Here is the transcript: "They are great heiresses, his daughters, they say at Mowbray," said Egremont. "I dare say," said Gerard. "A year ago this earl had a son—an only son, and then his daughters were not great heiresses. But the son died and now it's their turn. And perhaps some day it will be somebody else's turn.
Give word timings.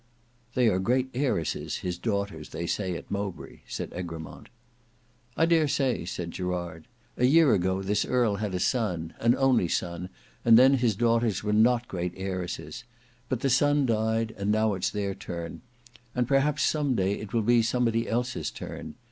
"They 0.55 0.67
are 0.67 0.79
great 0.79 1.11
heiresses, 1.13 1.77
his 1.85 1.99
daughters, 1.99 2.49
they 2.49 2.65
say 2.65 2.95
at 2.97 3.11
Mowbray," 3.11 3.59
said 3.67 3.93
Egremont. 3.93 4.49
"I 5.37 5.45
dare 5.45 5.67
say," 5.67 6.05
said 6.05 6.31
Gerard. 6.31 6.87
"A 7.17 7.25
year 7.25 7.53
ago 7.53 7.83
this 7.83 8.03
earl 8.03 8.37
had 8.37 8.55
a 8.55 8.59
son—an 8.59 9.35
only 9.35 9.67
son, 9.67 10.09
and 10.43 10.57
then 10.57 10.73
his 10.73 10.95
daughters 10.95 11.43
were 11.43 11.53
not 11.53 11.87
great 11.87 12.15
heiresses. 12.17 12.83
But 13.29 13.41
the 13.41 13.49
son 13.51 13.85
died 13.85 14.33
and 14.39 14.51
now 14.51 14.73
it's 14.73 14.89
their 14.89 15.13
turn. 15.13 15.61
And 16.15 16.27
perhaps 16.27 16.63
some 16.63 16.95
day 16.95 17.19
it 17.19 17.31
will 17.31 17.43
be 17.43 17.61
somebody 17.61 18.09
else's 18.09 18.49
turn. 18.49 18.95